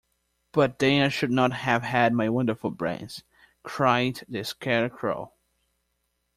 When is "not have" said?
1.29-1.83